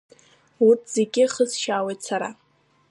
Урҭ 0.67 0.81
зегь 0.93 1.17
хысшьаауеит 1.33 1.99
сара. 2.07 2.29